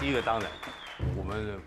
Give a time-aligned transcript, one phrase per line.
[0.00, 0.50] 第一个当然，
[1.14, 1.60] 我们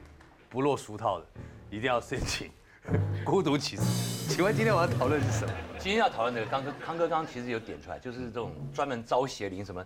[0.50, 1.26] 不落俗套的，
[1.70, 2.50] 一定要申请
[3.24, 3.84] 孤独骑士。
[4.28, 5.54] 请问今天我要讨论是什么？
[5.78, 9.86] 今天要讨论的，康哥康哥刚刚其实有点出来，就是这种专门招邪灵，什么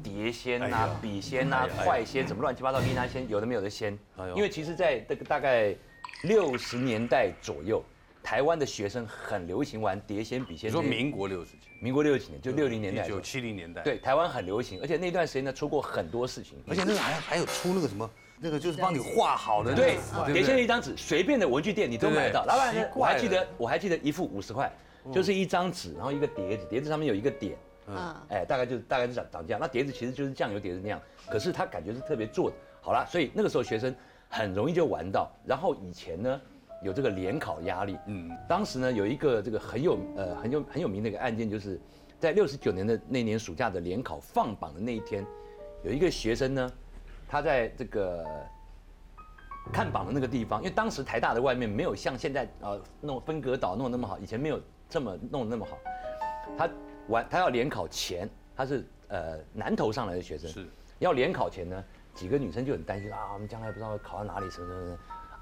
[0.00, 3.98] 碟仙呐、笔仙呐哎呀、哎呀快仙，什么乱七八糟、利那仙，有的没有的仙
[4.36, 5.74] 因为其实在这个大概
[6.22, 7.82] 六十年代左右，
[8.28, 10.68] 台湾的学生很流行玩碟仙、笔仙。
[10.68, 13.18] 你说民国六十年，民国六几年，就六零年代一九。
[13.18, 19.96] 七零年代，，对，台湾很流行，而且那段时间呢出过很多事情，而且那个还还有出那个什么，那个就是帮你画好的那个，对，
[20.26, 22.44] 不碟仙的一张纸，随便的文具店你都买得到。
[22.44, 24.70] 老板奇，我还记得，我还记得一副五十块，
[25.10, 27.56] 就是一张纸，然后一个碟子，碟子上面有一个点，
[27.86, 29.58] 嗯，哎，大概就大概是长长这样。
[29.58, 32.56] 那碟子其实就是酱油碟子那样，可是它感觉是特别做的。
[32.82, 33.94] 好了，所以那个时候学生
[34.28, 35.32] 很容易就玩到。
[35.46, 36.38] 然后以前呢
[36.82, 38.28] 有这个联考压力，嗯。
[38.28, 41.80] 嗯，当时呢有一个这个很有呃很有很有名的一个案件，就是
[42.18, 45.24] 在六十九年的那年暑假的联考放榜的那一天，
[45.84, 46.72] 有一个学生呢，
[47.28, 48.24] 他在这个
[49.72, 55.78] 看榜的那个地方，因为当时台大的外面没有像现在呃弄分隔岛弄得那么好，以前没有这么弄得那么好。
[56.56, 56.68] 他
[57.08, 60.66] 完他要联考前，他是呃南投上来的学生，是。
[60.98, 61.84] 要联考前呢，
[62.14, 64.98] 几个女生就很担心啊，我们将来不知道会考到哪里，什么什么什么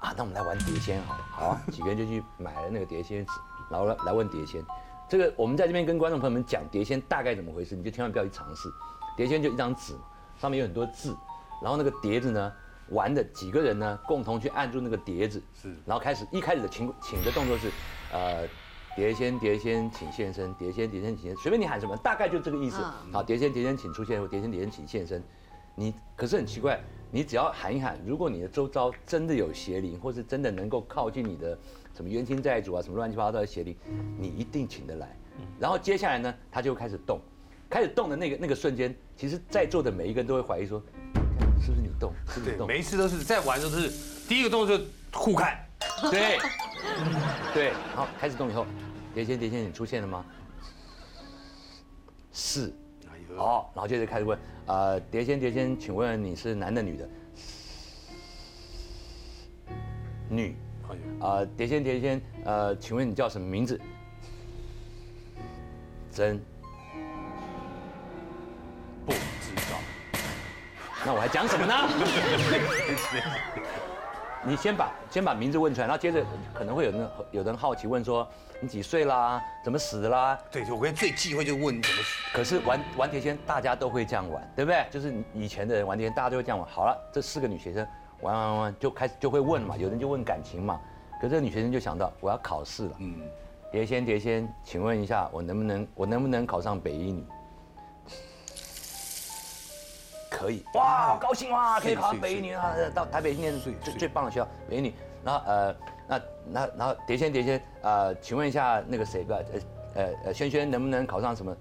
[0.07, 3.33] 啊，那我们来玩碟仙好了，好啊，几个人就去买了那个碟仙纸，
[3.69, 4.63] 然后来来问碟仙。
[5.09, 8.69] 这个我们在这边跟观众朋友们讲碟仙大概怎么回事，你就千万不要去尝试。
[9.17, 9.99] 碟仙就一张纸嘛，
[10.39, 11.13] 上面有很多字，
[11.61, 12.53] 然后那个碟子呢，
[12.89, 17.69] 玩的几个人呢，共同去按住那个碟子，是然后开始一开始的请请的动作是，
[18.13, 18.47] 呃，
[18.95, 22.77] 碟仙碟仙请现身，碟仙碟仙请现身，随便你喊什么，大概就这个意思。
[22.81, 25.21] 嗯好，碟仙碟仙请出现，或碟仙碟仙请现身。
[25.79, 31.55] 你可是很奇怪，你只要喊一喊，如果你的周遭真的有邪灵，或是真的能够靠近你的
[31.95, 33.77] 什么冤亲债主啊，什么乱七八糟的邪灵，
[34.17, 35.15] 你一定请得来。
[35.59, 37.21] 然后接下来呢，他就开始动，
[37.69, 40.81] 开始动的那个那个瞬间，其实在座的每一个人都会怀疑说，
[41.61, 42.11] 是不是你动？
[42.27, 42.67] 是不是你，动？
[42.67, 43.93] 每一次都是在玩的时候都是
[44.27, 44.83] 第一个动作就
[45.13, 45.63] 互看，
[46.09, 46.39] 对，
[47.53, 48.65] 对，然后，开始动以后，
[49.13, 50.25] 碟仙碟仙你出现了吗？
[52.33, 52.73] 是，
[53.35, 57.09] 好，然后接着开始问，呃，碟仙碟仙，请问你是男的女的？
[60.29, 60.55] 女，
[61.19, 63.79] 啊，碟仙碟仙，呃，请问你叫什么名字？
[66.11, 66.41] 真，
[69.05, 69.17] 不知
[69.69, 69.79] 道，
[71.05, 71.73] 那我还讲什么呢？
[74.47, 78.25] 你先把先把名字问出来，然后接着可能会有人有人好奇问说
[78.61, 80.39] 你几岁啦，怎么死的啦？
[80.49, 84.85] 对，我跟最忌讳就问你怎么死，可是玩玩碟仙，大家都会这样玩，对不对？
[84.89, 86.65] 就是以前的人玩碟仙，大家都会这样玩。
[86.65, 87.85] 好了，这四个女学生
[88.21, 90.79] 玩玩玩玩，就开始就会问嘛，有人就问感情嘛。
[91.19, 93.15] 可是这个女学生就想到我要考试了，嗯，
[93.69, 97.21] 碟仙碟仙，请问一下，我能不能我能不能考上北一女？
[100.37, 104.93] 可以，哇，好高兴哇，可以考上北一女啊，到台北念最最最棒的学校北一女。
[105.23, 105.75] 然后呃，
[106.07, 106.21] 那
[106.51, 109.59] 那然后碟仙碟仙，呃，请问一下那个谁吧，呃
[109.95, 111.55] 呃呃，轩轩能不能考上什么？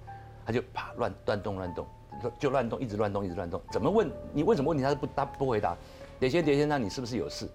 [0.45, 1.87] 他就啪乱乱动乱动，
[2.23, 3.61] 就就乱动，一直乱动，一直乱动。
[3.73, 5.75] 怎么问你问什么问题，他是不他不回答。
[6.21, 7.49] 碟仙碟仙，那你是不是有事？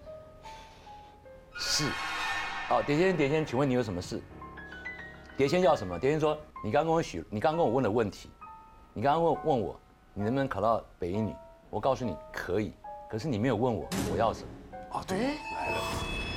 [1.56, 1.86] 是。
[2.72, 4.20] 哦，碟仙碟仙，请问你有什么事？
[5.38, 6.00] 碟仙要什么？
[6.00, 8.30] 碟仙说你刚跟我许，你刚跟我问了问题，
[8.92, 9.80] 你刚刚问问我
[10.14, 11.34] 你能不能考到北一女，
[11.70, 12.74] 我告诉你可以，
[13.10, 14.50] 可是你没有问我我要什么。
[14.92, 15.78] 哦，对，来了，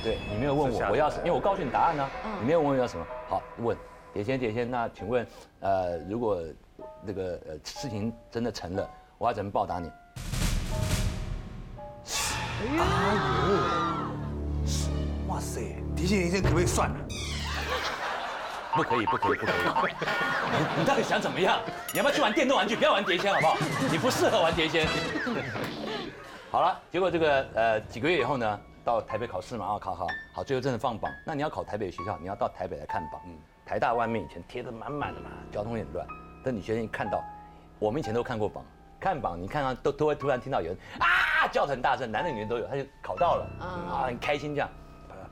[0.01, 3.05] 对你没有问我我要什么，因为我告诉你答案呢、嗯你没有问我要什么。
[3.27, 3.77] 好，问
[4.13, 5.27] 碟仙碟仙，那请问，
[5.59, 6.41] 呃，如果
[7.03, 9.91] 那个呃事情真的成了，我要怎么报答你？
[15.27, 16.95] 哇塞，提醒一声可不可以算了？
[18.75, 19.93] 不可以，不可以，不可以。
[20.51, 21.59] 你 你到底想怎么样？
[21.93, 22.75] 你要不要去玩电动玩具？
[22.75, 23.57] 不要玩碟仙好不好？
[23.89, 24.85] 你不适合玩碟仙。
[26.51, 31.11] 好了，结果这个呃几个月以后呢，到台北考试嘛，啊考好好，最后真的放榜。
[31.25, 33.21] 那你要考台北的学校，你要到台北来看榜。
[33.25, 36.05] 嗯，台大外面以前贴的满满的嘛，交通也很乱。
[36.43, 37.23] 但女学生一看到，
[37.79, 38.63] 我们以前都看过榜，
[38.99, 44.69] 看榜你看到都都会突然听到有人啊叫的很大声，男的女的都有，他就考到了，啊很开心这样，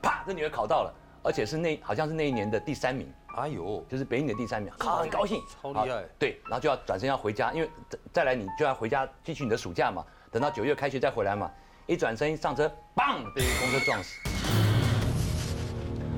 [0.02, 0.92] 啪，这女的考到了，
[1.24, 3.12] 而且是那好像是那一年的第三名。
[3.36, 6.04] 哎呦，就是北影的第三名，好，很高兴，超厉害。
[6.20, 11.50] 对，然后就要转身要回家，因为再再来你就要回家继续你的暑假嘛，等到九月开学再回来嘛。
[11.86, 14.20] 一转身一上车，砰，被公车撞死，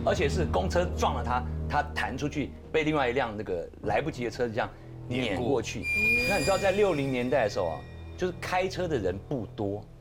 [0.05, 4.69] 而且是公车撞了他，他弹出去，被另外一辆那个来不及的车子这样
[5.09, 5.83] 碾过去。
[6.29, 7.81] 那你知道在六零年代的时候啊，
[8.19, 9.96] 就是开车的人不多，对，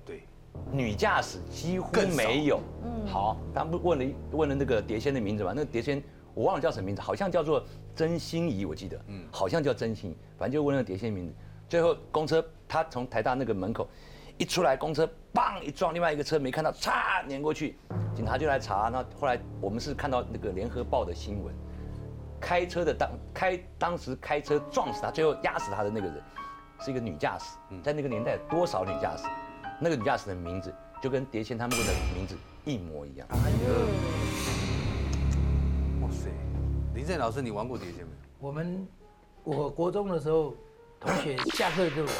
[0.72, 2.60] 女驾驶几乎没有。
[2.84, 5.54] 嗯好，他们不问了一问了那个碟仙的名字嘛？
[5.56, 6.02] 那个碟仙
[6.34, 7.64] 我忘了叫什么名字，好像叫做
[7.96, 11.34] 曾心怡，我记得，嗯，好像叫曾心怡，反正就问了碟仙名字。
[11.70, 13.88] 最后公车他从台大那个门口
[14.38, 17.78] 一出来公车，砰一撞，另外一个车没看到，嚓碾过去，
[18.14, 18.90] 警察就来查。
[18.92, 21.54] 那后来我们是看到那个联合报的新闻，
[22.40, 26.22] 开车的当开当时开车撞死他，最后压死他的那个人，
[26.82, 29.24] 是一个女驾驶，在那个年代多少女驾驶，
[29.80, 33.28] 那个女驾驶的名字就跟碟仙他们问的名字一模一样。
[33.32, 33.36] 哎
[33.68, 33.74] 呦
[36.02, 36.30] 哇塞，
[36.94, 38.18] 林正老师，你玩过碟仙没有？
[38.40, 38.88] 我们
[39.44, 40.54] 我国中的时候，
[41.00, 42.14] 同学下课就玩，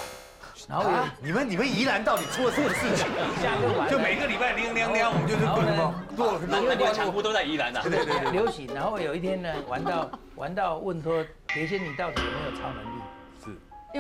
[0.68, 3.08] 然后有你们你们宜兰到底出了什么事情？
[3.42, 7.82] 下课玩，就每个礼拜我们就是做什么做很多那那个强部都在宜兰呐。
[7.84, 8.68] 对对对，流行。
[8.74, 13.02] 然后有一天呢，玩到玩到问说，碟仙你到底有没有超能力？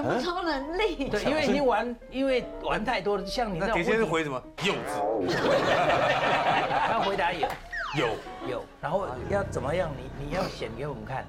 [0.03, 0.07] 是。
[0.07, 1.09] 有没有超能力？
[1.09, 4.41] 对，因为已经玩，因为玩太多了，像你这那种问题，碟仙是回什么？
[4.63, 4.77] 幼稚
[6.87, 7.47] 他回答有
[7.97, 8.07] 有。
[8.47, 9.89] 有，然后要怎么样？
[9.97, 11.25] 你你要显给我们看，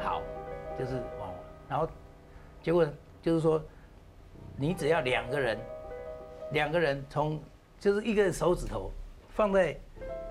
[0.00, 0.22] 好，
[0.78, 1.28] 就是玩，
[1.68, 1.88] 然后
[2.62, 2.86] 结果
[3.20, 3.60] 就是说，
[4.56, 5.58] 你只要两个人，
[6.52, 7.42] 两个人从
[7.80, 8.88] 就是一个手指头
[9.30, 9.76] 放在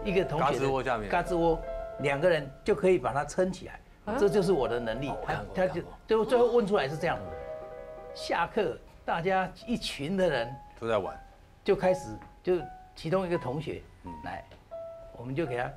[0.06, 1.60] 一个同学嘎的吱窝下面嘎吱窝，
[2.00, 5.12] 两个人就可以把它撑起来，这就是我的能力。
[5.26, 7.26] 他他就最后最后问出来是这样的，
[8.16, 11.20] 下课大家一群的人都在玩，
[11.64, 12.58] 就开始就
[12.96, 13.82] 其中一个同学
[14.24, 14.44] 来，
[15.18, 15.70] 我们就给他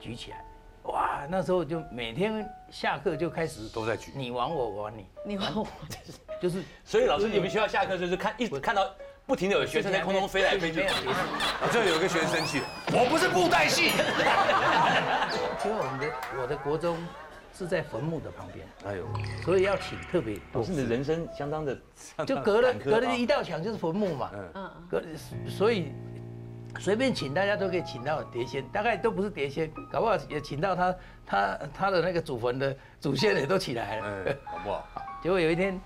[0.00, 0.44] 举起来，
[0.84, 4.12] 哇，那时候就每天下课就开始都在举。
[4.14, 5.66] 你玩我，我玩你，你玩我，
[6.42, 8.90] 就是所以老师，你们学校下课就是看一直看到
[9.24, 10.82] 不停的有学生在空中飞来飞去。
[11.62, 12.58] 啊，这有一个学生生气。
[12.58, 13.92] 了，我不是布袋戏。
[15.64, 16.06] 因为我们的
[16.42, 16.98] 我的国中
[17.56, 19.06] 是在坟墓的旁边，哎呦，
[19.44, 21.78] 所以要请特别老多师，，你的人生相当的，
[22.26, 25.00] 就隔了隔了一道墙就是坟墓嘛，嗯，嗯，隔
[25.48, 25.92] 所以
[26.80, 34.06] 随便请大家都可以请到碟仙，大概都不是碟仙，搞不好也请到他他他的那个祖坟的祖先也都起来了。
[34.26, 34.84] 哎，好不 好？
[35.22, 35.80] 结果有一天，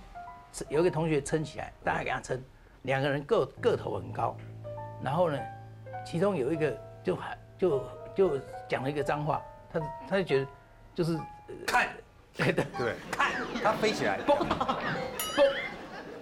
[0.70, 2.42] 有一个同学撑起来，大家给他撑，
[2.82, 4.34] 两个人个个头很高，
[5.02, 5.38] 然后呢，
[6.06, 6.74] 其中有一个
[7.04, 10.46] 就喊就就讲了一个脏话，他他就觉得
[10.94, 11.18] 就是
[11.66, 11.88] 看，
[12.36, 12.52] 对。
[12.52, 14.76] 的，对，看，他飞起来，嘣嘣，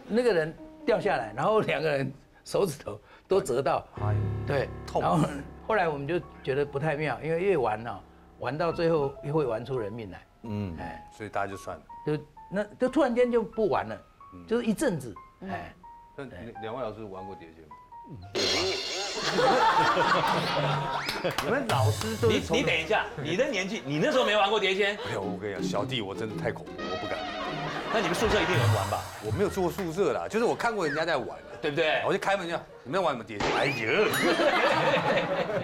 [0.08, 2.12] 那个人掉下来，然后两个人
[2.44, 5.02] 手指头都折到，哎呦，对，痛。
[5.02, 5.28] 然后
[5.66, 8.00] 后来我们就觉得不太妙，因为越玩呢、
[8.38, 11.82] 玩到最后又会玩出人命来，嗯，哎，所以大家就算了。
[12.06, 12.18] 就
[12.50, 14.02] 那就突然间就不玩了，
[14.34, 14.46] 嗯。
[14.46, 15.74] 就是一阵子，哎。
[16.18, 17.70] 那两两位老师玩过碟仙吗？
[21.44, 27.18] 你们老师都你你等一下，你的年纪，你那时候没玩过碟仙，没有，我跟你讲，小弟我真的太恐怖，我不敢。
[27.92, 29.02] 那你们宿舍一定有人玩吧？
[29.24, 31.28] 我没有住过宿舍啦，就是我看过人家在玩，
[31.62, 32.02] 对不对？
[32.06, 33.48] 我就开门就你们在玩什么碟仙？
[33.56, 33.72] 哎呀，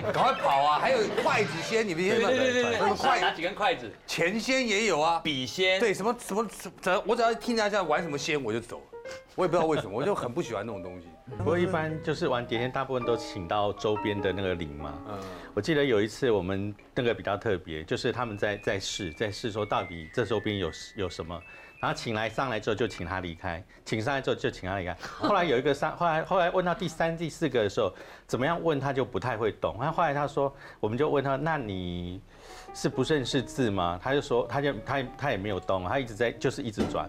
[0.13, 0.79] 赶快跑啊！
[0.81, 6.47] 还有筷子仙，你们对先对对对对，什么拿拿几根筷子，钱仙也有啊，笔仙，对，什么什么
[6.81, 8.85] 只要我只要听人家在玩什么仙，我就走了。
[9.35, 11.09] 我也不知道为什么，我就很不喜欢那种东西。
[11.39, 14.93] 不过一般就是玩碟仙，大部分都请到周边的那个灵嘛。
[15.09, 15.19] 嗯，
[15.55, 21.41] 我记得有一次我们那个比较特别，就是他们在在试在试说到底这周边有有什么，
[21.81, 24.95] 然后请来上来之后就请他离开，请上来之后就请他离开。
[25.01, 27.93] 后来有一个上，后来后来问到第三、第四个的时候，
[28.27, 29.77] 怎么样问他就不太会懂。
[29.79, 32.21] 然后后来他说，我们就问他，那你
[32.75, 33.99] 是不认识字吗？
[34.03, 37.09] 他就说，他就他他也没有动，他一直在就是一直转。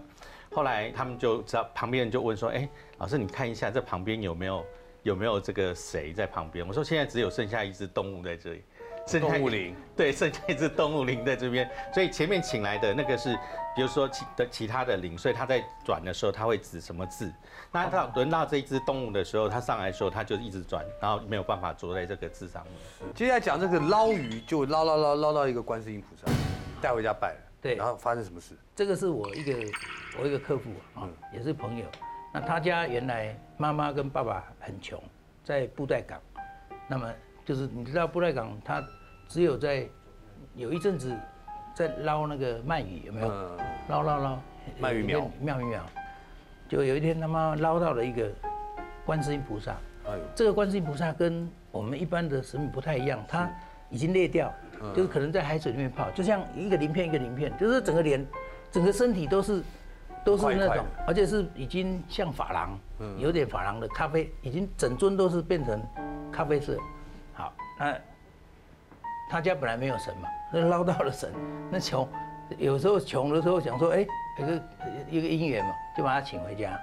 [0.54, 2.68] 后来他们就知道，旁边人就问说：“哎、
[3.00, 4.66] 老师，你看一下这旁边有没有
[5.02, 8.64] 有没有这个谁在旁边？”我说：“现在只有剩下一只动物在这里，
[9.08, 11.70] 剩下动物灵，对，剩下一只动物灵在这边。
[11.94, 13.34] 所以前面请来的那个是，
[13.76, 17.34] 比如说其的其他的灵，所以他在转的时候他会指什么字。
[17.72, 23.14] 那他轮到这一只动物的时候，他上来的时候，他就一直转，然后没有办法坐在这个字上面。
[23.16, 26.32] 接下来讲这个捞鱼，就捞捞捞捞到一个观世音菩萨，
[26.80, 27.53] 带回家拜了。
[27.64, 28.54] 对然后发生什么事？
[28.76, 29.54] 这个是我一个
[30.20, 31.86] 我一个客户啊，也是朋友。
[32.34, 35.02] 那他家原来妈妈跟爸爸很穷，
[35.46, 36.20] 在布袋港。
[36.88, 37.10] 那么
[37.46, 38.86] 就是你知道布袋港，他
[39.30, 39.88] 只有在
[40.56, 41.16] 有一阵子
[41.74, 43.30] 在捞那个鳗鱼，有没有？
[43.30, 44.40] 嗯，捞捞捞，
[44.82, 45.82] 鳗鱼苗鳗鱼苗。
[46.68, 48.30] 就有一天他妈捞到了一个
[49.06, 49.72] 观世音菩萨，
[50.06, 53.50] 哎呦，这个观世音菩萨跟我们一般的神明不太一样，它
[53.90, 54.52] 已经裂掉，
[54.96, 58.26] 就是可能在海水里面泡，就像一个鳞片一个鳞片，就是整个脸、
[58.72, 59.64] 整个身体都是
[60.26, 62.78] 都是那种而且是已经像珐琅，
[63.18, 65.82] 有点珐琅的咖啡，已经整尊都是变成
[66.32, 66.78] 咖啡色。
[67.34, 67.98] 好，那
[69.30, 71.32] 他家本来没有神嘛，那捞到了神，
[71.72, 72.08] 那穷，
[72.58, 74.06] 有时候穷的时候想说，哎，
[74.40, 74.62] 有个
[75.10, 76.80] 一个姻缘嘛，就把他请回家。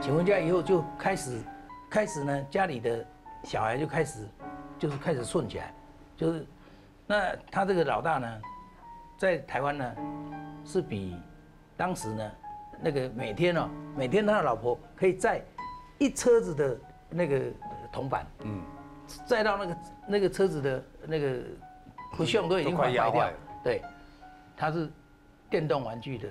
[0.00, 1.40] 请回家以后就开始，
[1.88, 3.04] 开始呢，家里的
[3.42, 4.28] 小孩就开始，
[4.78, 5.74] 就是开始顺起来，
[6.16, 6.46] 就是，
[7.10, 8.40] 那他这个老大呢，
[9.18, 9.96] 在台湾呢，
[10.64, 11.16] 是比
[11.76, 12.32] 当时呢，
[12.80, 15.42] 那个每天哦，每天他的老婆可以载
[15.98, 17.40] 一车子的那个
[17.90, 18.62] 铜板，嗯，
[19.26, 19.76] 载到那个
[20.06, 21.42] 那个车子的那个
[22.12, 23.82] 不锈都已经快坏掉压坏了，对，
[24.56, 24.88] 他是
[25.50, 26.28] 电动玩具的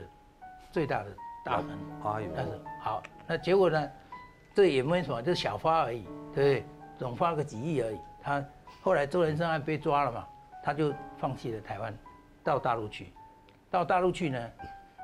[0.72, 1.08] 最大的
[1.44, 1.78] 大门。
[2.06, 3.90] 哎呦但是好，那结果呢？
[4.56, 6.66] 这也没什么，就是小花而已，对不对？
[6.98, 8.00] 总花个几亿而已。
[8.22, 8.44] 他
[8.82, 10.28] 后来周仁生还被抓了嘛，
[10.70, 11.98] 他就放弃了台湾，
[12.44, 13.08] 到大陆去。
[13.72, 14.52] 到大陆去呢，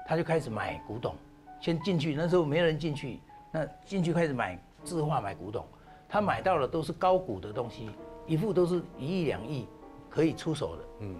[0.07, 1.15] 他就开始买古董，
[1.59, 3.19] 先进去，那时候没人进去，
[3.51, 5.65] 那进去开始买字画、买古董。
[6.07, 7.89] 他买到的都是高古的东西，
[8.27, 9.67] 一副都是一亿两亿
[10.07, 10.83] 可以出手的。
[10.99, 11.15] 嗯，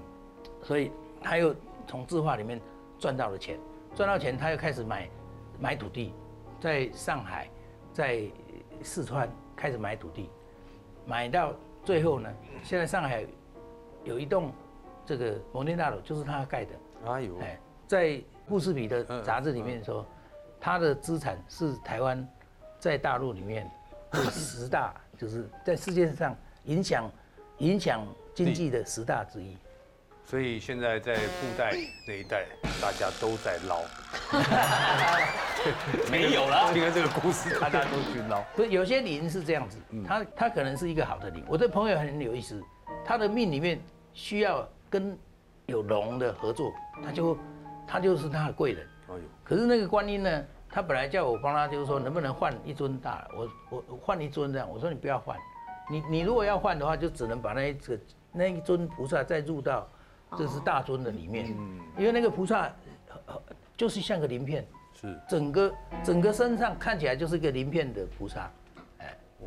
[0.61, 1.55] 所以他又
[1.87, 2.61] 从字画里面
[2.99, 3.57] 赚到了钱，
[3.95, 5.09] 赚到钱他又开始买
[5.59, 6.13] 买土地，
[6.59, 7.49] 在上海，
[7.91, 8.21] 在
[8.83, 10.29] 四川开始买土地，
[11.03, 11.51] 买到
[11.83, 13.25] 最后呢，现在上海
[14.05, 14.51] 有一栋
[15.05, 16.71] 这个摩天大楼就是他盖的，
[17.07, 20.05] 哎呦，哎，在布斯比的杂志里面说，
[20.61, 22.25] 他的资产是台湾
[22.79, 23.69] 在大陆里面
[24.31, 26.35] 十大， 就是在世界上
[26.65, 27.11] 影响
[27.57, 29.57] 影响经济的十大之一。
[30.27, 31.21] 所以现在在布
[31.55, 31.75] 袋
[32.07, 32.45] 那一带，
[32.81, 33.83] 大家都在捞，
[36.09, 36.73] 没有了。
[36.73, 38.41] 听了这个故事，大家都去捞。
[38.55, 41.43] 不是有些灵是这样子，嗯他他可能是一个好的灵。
[41.47, 42.59] 我的朋友很有意思，
[43.05, 43.79] 他的命里面
[44.15, 45.15] 需要跟
[45.67, 47.37] 有龙的合作，他就
[47.85, 48.87] 他就是他的贵人。
[49.43, 55.37] 可是那个观音呢，他本来叫我帮他，就是说能不能换一尊大，我我我换一尊这样，我说你不要换，
[55.91, 57.99] 你你如果要换的话，就只能把那一个
[58.31, 59.87] 那一尊菩萨再入到
[60.37, 61.47] 这是大尊的里面，
[61.97, 62.71] 因为那个菩萨
[63.27, 63.39] 呃
[63.77, 64.65] 就是像个鳞片，
[64.99, 65.19] 是。
[65.29, 68.49] 整个整个身上看起来就是一个鳞片的菩萨，